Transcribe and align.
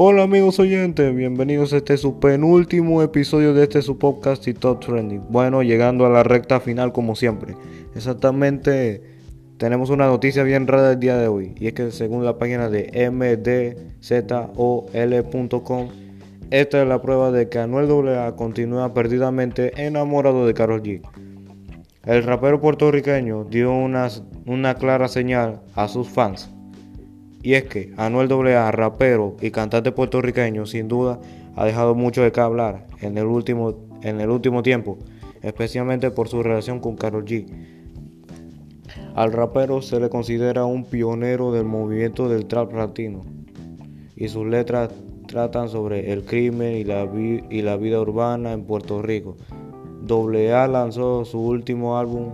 Hola 0.00 0.22
amigos 0.22 0.60
oyentes, 0.60 1.12
bienvenidos 1.12 1.72
a 1.72 1.78
este 1.78 1.96
su 1.96 2.20
penúltimo 2.20 3.02
episodio 3.02 3.52
de 3.52 3.64
este 3.64 3.82
su 3.82 3.98
podcast 3.98 4.46
y 4.46 4.54
Top 4.54 4.78
Trending. 4.78 5.24
Bueno, 5.28 5.64
llegando 5.64 6.06
a 6.06 6.08
la 6.08 6.22
recta 6.22 6.60
final 6.60 6.92
como 6.92 7.16
siempre. 7.16 7.56
Exactamente, 7.96 9.02
tenemos 9.56 9.90
una 9.90 10.06
noticia 10.06 10.44
bien 10.44 10.68
rara 10.68 10.92
el 10.92 11.00
día 11.00 11.16
de 11.16 11.26
hoy 11.26 11.56
y 11.58 11.66
es 11.66 11.72
que 11.72 11.90
según 11.90 12.24
la 12.24 12.38
página 12.38 12.70
de 12.70 13.10
mdzol.com, 14.00 15.88
esta 16.52 16.80
es 16.80 16.88
la 16.88 17.02
prueba 17.02 17.32
de 17.32 17.48
que 17.48 17.58
Anuel 17.58 17.90
AA 18.08 18.36
continúa 18.36 18.94
perdidamente 18.94 19.84
enamorado 19.84 20.46
de 20.46 20.54
Karol 20.54 20.80
G. 20.84 21.02
El 22.04 22.22
rapero 22.22 22.60
puertorriqueño 22.60 23.46
dio 23.46 23.72
una, 23.72 24.06
una 24.46 24.76
clara 24.76 25.08
señal 25.08 25.60
a 25.74 25.88
sus 25.88 26.08
fans 26.08 26.54
y 27.42 27.54
es 27.54 27.64
que 27.64 27.92
Anuel 27.96 28.30
AA, 28.32 28.70
rapero 28.72 29.36
y 29.40 29.50
cantante 29.50 29.92
puertorriqueño, 29.92 30.66
sin 30.66 30.88
duda 30.88 31.20
ha 31.56 31.64
dejado 31.64 31.94
mucho 31.94 32.22
de 32.22 32.32
qué 32.32 32.40
hablar 32.40 32.86
en 33.00 33.16
el 33.18 33.26
último, 33.26 33.74
en 34.02 34.20
el 34.20 34.30
último 34.30 34.62
tiempo, 34.62 34.98
especialmente 35.42 36.10
por 36.10 36.28
su 36.28 36.42
relación 36.42 36.80
con 36.80 36.96
Karol 36.96 37.24
G. 37.24 37.46
Al 39.14 39.32
rapero 39.32 39.82
se 39.82 40.00
le 40.00 40.08
considera 40.08 40.64
un 40.64 40.84
pionero 40.84 41.52
del 41.52 41.64
movimiento 41.64 42.28
del 42.28 42.46
trap 42.46 42.72
latino 42.72 43.22
y 44.16 44.28
sus 44.28 44.46
letras 44.46 44.90
tratan 45.26 45.68
sobre 45.68 46.12
el 46.12 46.24
crimen 46.24 46.76
y 46.76 46.84
la, 46.84 47.08
y 47.50 47.62
la 47.62 47.76
vida 47.76 48.00
urbana 48.00 48.52
en 48.52 48.64
Puerto 48.64 49.02
Rico. 49.02 49.36
AA 50.08 50.68
lanzó 50.68 51.24
su 51.24 51.38
último 51.40 51.98
álbum 51.98 52.32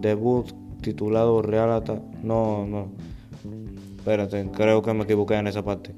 debut 0.00 0.46
titulado 0.80 1.42
Real 1.42 1.82
No, 2.22 2.66
no 2.66 2.88
Espérate, 4.00 4.48
creo 4.50 4.80
que 4.80 4.94
me 4.94 5.04
equivoqué 5.04 5.34
en 5.34 5.46
esa 5.46 5.62
parte. 5.62 5.94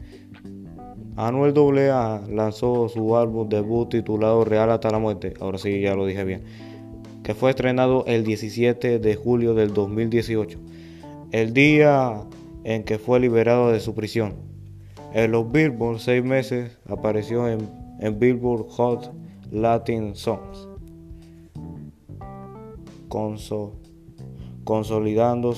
Anuel 1.15 1.55
AA 1.57 2.23
lanzó 2.29 2.89
su 2.89 3.17
álbum 3.17 3.49
debut 3.49 3.91
titulado 3.91 4.45
Real 4.45 4.73
hasta 4.73 4.91
la 4.91 4.99
muerte, 4.99 5.35
ahora 5.39 5.57
sí 5.59 5.81
ya 5.81 5.95
lo 5.95 6.05
dije 6.05 6.25
bien, 6.25 6.43
que 7.23 7.35
fue 7.35 7.51
estrenado 7.51 8.03
el 8.09 8.25
17 8.25 8.99
de 8.99 9.15
julio 9.15 9.55
del 9.55 9.73
2018, 9.73 10.59
el 11.31 11.55
día 11.55 12.25
en 12.65 12.83
que 12.83 12.99
fue 12.99 13.21
liberado 13.21 13.71
de 13.71 13.79
su 13.79 13.95
prisión. 13.95 14.35
En 15.15 15.31
los 15.31 15.53
Billboard 15.53 16.01
seis 16.01 16.25
meses 16.25 16.77
apareció 16.89 17.47
en, 17.49 17.69
Billboard 18.19 18.67
Hot 18.71 19.13
Latin 19.53 20.17
Songs, 20.17 20.67
consolidando 24.65 25.55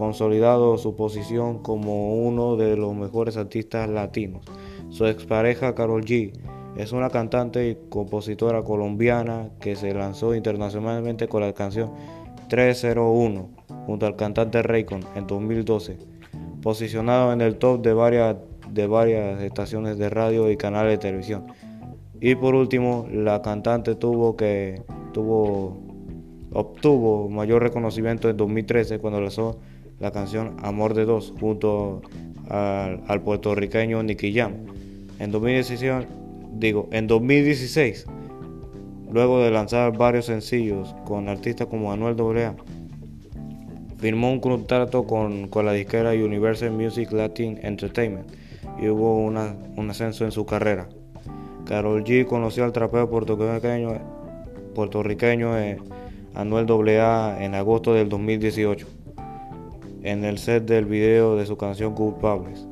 consolidado 0.00 0.78
su 0.78 0.96
posición 0.96 1.58
como 1.58 2.14
uno 2.14 2.56
de 2.56 2.74
los 2.74 2.94
mejores 2.94 3.36
artistas 3.36 3.86
latinos. 3.86 4.46
Su 4.88 5.04
expareja 5.04 5.74
Carol 5.74 6.06
G 6.06 6.32
es 6.74 6.92
una 6.92 7.10
cantante 7.10 7.68
y 7.68 7.76
compositora 7.90 8.62
colombiana 8.62 9.50
que 9.60 9.76
se 9.76 9.92
lanzó 9.92 10.34
internacionalmente 10.34 11.28
con 11.28 11.42
la 11.42 11.52
canción 11.52 11.92
301 12.48 13.50
junto 13.84 14.06
al 14.06 14.16
cantante 14.16 14.62
Raycon 14.62 15.04
en 15.16 15.26
2012, 15.26 15.98
posicionado 16.62 17.34
en 17.34 17.42
el 17.42 17.58
top 17.58 17.82
de 17.82 17.92
varias, 17.92 18.36
de 18.70 18.86
varias 18.86 19.42
estaciones 19.42 19.98
de 19.98 20.08
radio 20.08 20.50
y 20.50 20.56
canales 20.56 20.92
de 20.92 20.98
televisión. 20.98 21.44
Y 22.22 22.36
por 22.36 22.54
último, 22.54 23.06
la 23.12 23.42
cantante 23.42 23.96
tuvo 23.96 24.34
que 24.34 24.82
tuvo 25.12 25.76
obtuvo 26.52 27.28
mayor 27.28 27.62
reconocimiento 27.62 28.30
en 28.30 28.38
2013 28.38 28.98
cuando 28.98 29.20
lanzó 29.20 29.58
la 30.00 30.10
canción 30.10 30.56
Amor 30.62 30.94
de 30.94 31.04
Dos 31.04 31.32
junto 31.38 32.00
al, 32.48 33.20
puertorriqueño 33.22 34.02
Nicky 34.02 34.34
Jam. 34.34 34.54
En 35.18 35.30
2016, 35.30 36.06
digo, 36.54 36.88
en 36.90 37.06
2016, 37.06 38.06
luego 39.12 39.42
de 39.42 39.50
lanzar 39.50 39.96
varios 39.96 40.24
sencillos 40.26 40.94
con 41.04 41.28
artistas 41.28 41.66
como 41.68 41.92
Anuel 41.92 42.16
AA, 42.18 42.54
firmó 43.98 44.32
un 44.32 44.40
contrato 44.40 45.04
con, 45.04 45.50
la 45.54 45.72
disquera 45.72 46.12
Universal 46.12 46.72
Music 46.72 47.12
Latin 47.12 47.60
Entertainment 47.62 48.26
y 48.80 48.88
hubo 48.88 49.18
un 49.18 49.90
ascenso 49.90 50.24
en 50.24 50.32
su 50.32 50.46
carrera. 50.46 50.88
Carol 51.66 52.02
G 52.02 52.24
conoció 52.26 52.64
al 52.64 52.72
trapeo 52.72 53.10
puertorriqueño, 53.10 53.98
puertorriqueño 54.74 55.58
eh, 55.58 55.76
Anuel 56.34 56.66
AA 56.98 57.44
en 57.44 57.54
agosto 57.54 57.92
del 57.92 58.08
2018 58.08 58.99
en 60.02 60.24
el 60.24 60.38
set 60.38 60.64
del 60.64 60.86
video 60.86 61.36
de 61.36 61.46
su 61.46 61.56
canción 61.56 61.94
Culpables. 61.94 62.66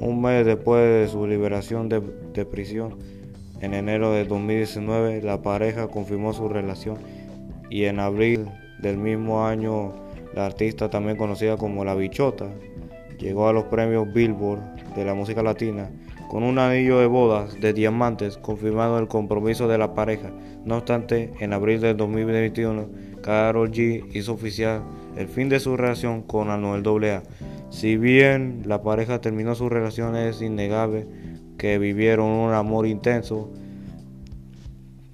Un 0.00 0.20
mes 0.20 0.44
después 0.44 0.82
de 0.82 1.08
su 1.08 1.26
liberación 1.26 1.88
de, 1.88 2.00
prisión, 2.44 2.96
en 3.60 3.74
enero 3.74 4.12
de 4.12 4.24
2019, 4.24 5.22
la 5.22 5.42
pareja 5.42 5.88
confirmó 5.88 6.32
su 6.32 6.48
relación 6.48 6.98
y 7.70 7.84
en 7.84 7.98
abril 7.98 8.46
del 8.80 8.96
mismo 8.96 9.44
año 9.46 9.92
la 10.34 10.46
artista 10.46 10.88
también 10.88 11.16
conocida 11.16 11.56
como 11.56 11.84
La 11.84 11.94
Bichota 11.94 12.46
llegó 13.18 13.48
a 13.48 13.52
los 13.52 13.64
premios 13.64 14.12
Billboard 14.12 14.94
de 14.94 15.04
la 15.04 15.14
música 15.14 15.42
latina 15.42 15.90
con 16.28 16.42
un 16.42 16.58
anillo 16.58 16.98
de 17.00 17.06
bodas 17.06 17.58
de 17.60 17.72
diamantes 17.72 18.36
confirmando 18.36 18.98
el 18.98 19.08
compromiso 19.08 19.66
de 19.66 19.78
la 19.78 19.94
pareja. 19.94 20.30
No 20.64 20.76
obstante, 20.76 21.32
en 21.40 21.54
abril 21.54 21.80
del 21.80 21.96
2021, 21.96 22.88
Carol 23.22 23.70
G 23.70 24.04
hizo 24.14 24.34
oficial 24.34 24.82
el 25.16 25.28
fin 25.28 25.48
de 25.48 25.58
su 25.58 25.76
relación 25.76 26.22
con 26.22 26.50
Anuel 26.50 26.82
AA. 26.86 27.22
Si 27.70 27.96
bien 27.96 28.62
la 28.66 28.82
pareja 28.82 29.20
terminó 29.20 29.54
su 29.54 29.68
relación, 29.68 30.16
es 30.16 30.42
innegable 30.42 31.06
que 31.56 31.78
vivieron 31.78 32.26
un 32.26 32.52
amor 32.52 32.86
intenso. 32.86 33.50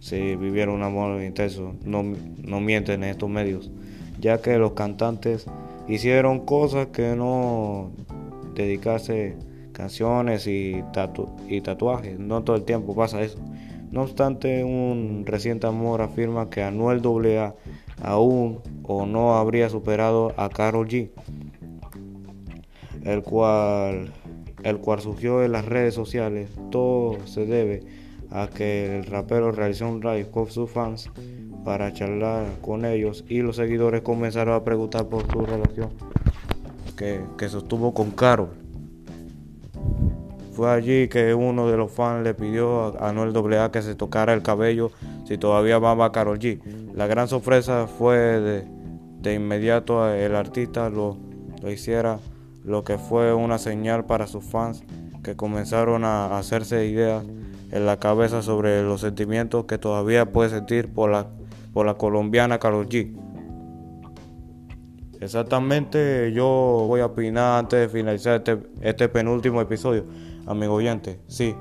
Si 0.00 0.36
vivieron 0.36 0.74
un 0.74 0.82
amor 0.82 1.22
intenso, 1.22 1.74
no, 1.84 2.02
no 2.02 2.60
mienten 2.60 3.04
en 3.04 3.10
estos 3.10 3.30
medios, 3.30 3.70
ya 4.20 4.42
que 4.42 4.58
los 4.58 4.72
cantantes 4.72 5.46
hicieron 5.88 6.44
cosas 6.44 6.88
que 6.88 7.14
no 7.16 7.92
dedicarse 8.54 9.36
canciones 9.72 10.46
y, 10.46 10.82
y 11.48 11.60
tatuajes. 11.60 12.18
No 12.18 12.42
todo 12.42 12.56
el 12.56 12.64
tiempo 12.64 12.94
pasa 12.94 13.22
eso. 13.22 13.38
No 13.90 14.02
obstante, 14.02 14.64
un 14.64 15.24
reciente 15.24 15.66
amor 15.66 16.02
afirma 16.02 16.50
que 16.50 16.62
Anuel 16.62 17.00
AA 17.00 17.54
aún 18.02 18.60
o 18.82 19.06
no 19.06 19.36
habría 19.36 19.68
superado 19.68 20.32
a 20.36 20.48
Karol 20.48 20.88
G, 20.88 21.10
el 23.04 23.22
cual, 23.22 24.12
el 24.64 24.78
cual 24.78 25.00
surgió 25.00 25.44
en 25.44 25.52
las 25.52 25.64
redes 25.64 25.94
sociales. 25.94 26.50
Todo 26.70 27.24
se 27.26 27.46
debe 27.46 27.82
a 28.30 28.48
que 28.48 28.98
el 28.98 29.04
rapero 29.04 29.52
realizó 29.52 29.88
un 29.88 30.00
live 30.00 30.28
con 30.28 30.50
sus 30.50 30.68
fans 30.70 31.08
para 31.64 31.92
charlar 31.92 32.46
con 32.60 32.84
ellos 32.84 33.24
y 33.28 33.40
los 33.40 33.56
seguidores 33.56 34.02
comenzaron 34.02 34.54
a 34.54 34.64
preguntar 34.64 35.06
por 35.06 35.30
su 35.30 35.40
relación 35.46 35.90
que, 36.96 37.20
que 37.38 37.48
sostuvo 37.48 37.94
con 37.94 38.10
Karol. 38.10 38.50
Fue 40.52 40.70
allí 40.70 41.08
que 41.08 41.34
uno 41.34 41.68
de 41.68 41.76
los 41.76 41.90
fans 41.90 42.22
le 42.22 42.34
pidió 42.34 42.96
a 43.00 43.08
Anuel 43.08 43.34
AA 43.36 43.72
que 43.72 43.82
se 43.82 43.96
tocara 43.96 44.34
el 44.34 44.42
cabello 44.42 44.92
si 45.24 45.36
todavía 45.36 45.76
amaba 45.76 46.06
a 46.06 46.12
Karol 46.12 46.38
G. 46.38 46.60
La 46.94 47.08
gran 47.08 47.26
sorpresa 47.26 47.88
fue 47.88 48.16
de, 48.16 48.64
de 49.20 49.34
inmediato 49.34 50.08
el 50.08 50.36
artista 50.36 50.90
lo, 50.90 51.16
lo 51.60 51.70
hiciera, 51.72 52.20
lo 52.62 52.84
que 52.84 52.98
fue 52.98 53.34
una 53.34 53.58
señal 53.58 54.04
para 54.04 54.28
sus 54.28 54.44
fans 54.44 54.84
que 55.24 55.34
comenzaron 55.34 56.04
a 56.04 56.38
hacerse 56.38 56.86
ideas 56.86 57.24
en 57.72 57.86
la 57.86 57.98
cabeza 57.98 58.42
sobre 58.42 58.82
los 58.82 59.00
sentimientos 59.00 59.64
que 59.64 59.78
todavía 59.78 60.26
puede 60.26 60.50
sentir 60.50 60.92
por 60.92 61.10
la, 61.10 61.26
por 61.74 61.84
la 61.84 61.94
colombiana 61.94 62.58
Karol 62.58 62.88
G. 62.88 63.14
Exactamente, 65.20 66.32
yo 66.32 66.84
voy 66.86 67.00
a 67.00 67.06
opinar 67.06 67.58
antes 67.58 67.80
de 67.80 67.88
finalizar 67.88 68.36
este, 68.36 68.58
este 68.80 69.08
penúltimo 69.08 69.60
episodio, 69.60 70.04
amigo 70.46 70.74
oyente. 70.74 71.20
Sí, 71.26 71.54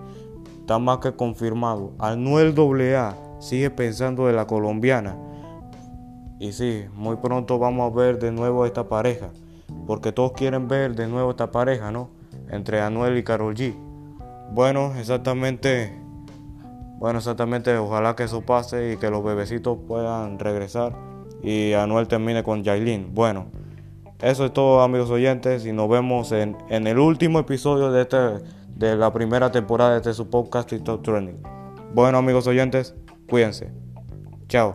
está 0.60 0.80
más 0.80 1.00
que 1.00 1.14
confirmado. 1.14 1.94
Anuel 1.98 2.54
AA 2.58 3.16
sigue 3.40 3.70
pensando 3.70 4.28
de 4.28 4.34
la 4.34 4.46
colombiana. 4.48 5.18
Y 6.40 6.52
sí, 6.52 6.86
muy 6.94 7.16
pronto 7.16 7.58
vamos 7.58 7.92
a 7.92 7.96
ver 7.96 8.20
de 8.20 8.32
nuevo 8.32 8.66
esta 8.66 8.88
pareja, 8.88 9.30
porque 9.88 10.12
todos 10.12 10.34
quieren 10.34 10.68
ver 10.68 10.96
de 10.96 11.08
nuevo 11.08 11.32
esta 11.32 11.52
pareja, 11.52 11.92
¿no? 11.92 12.10
Entre 12.50 12.82
Anuel 12.82 13.18
y 13.18 13.24
Carol 13.24 13.56
G. 13.56 13.74
Bueno, 14.52 14.94
exactamente, 14.98 16.03
bueno, 17.04 17.20
exactamente, 17.20 17.76
ojalá 17.76 18.16
que 18.16 18.24
eso 18.24 18.44
pase 18.44 18.94
y 18.94 18.96
que 18.96 19.10
los 19.10 19.22
bebecitos 19.26 19.78
puedan 19.90 20.40
regresar 20.40 20.96
y 21.42 21.74
Anuel 21.74 22.08
termine 22.08 22.44
con 22.44 22.64
Jailin. 22.64 23.14
Bueno, 23.14 23.48
eso 24.22 24.46
es 24.46 24.54
todo 24.54 24.82
amigos 24.82 25.10
oyentes 25.10 25.66
y 25.66 25.74
nos 25.74 25.90
vemos 25.90 26.32
en, 26.32 26.56
en 26.70 26.88
el 26.88 27.00
último 27.00 27.40
episodio 27.40 27.92
de, 27.92 28.04
este, 28.04 28.18
de 28.70 28.96
la 28.96 29.12
primera 29.12 29.52
temporada 29.52 29.92
de 29.92 29.98
este 29.98 30.14
su 30.14 30.30
podcast 30.30 30.70
TikTok 30.70 31.04
Trending. 31.04 31.44
Bueno 31.94 32.20
amigos 32.20 32.48
oyentes, 32.48 32.96
Cuídense. 33.28 33.70
Chao. 34.48 34.74